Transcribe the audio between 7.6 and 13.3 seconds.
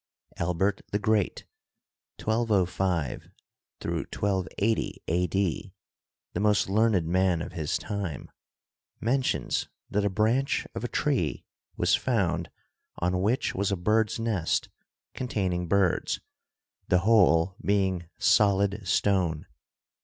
time, mentions that a branch of a tree was found on